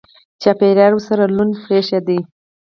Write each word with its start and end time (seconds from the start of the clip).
چاپېریال 0.41 0.91
ورسره 0.95 1.23
لوند 1.35 1.53
برېښېده. 1.63 2.17